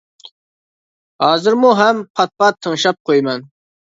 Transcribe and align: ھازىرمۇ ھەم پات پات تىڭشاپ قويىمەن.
ھازىرمۇ 1.23 1.73
ھەم 1.79 1.99
پات 2.21 2.33
پات 2.43 2.57
تىڭشاپ 2.69 2.99
قويىمەن. 3.11 3.45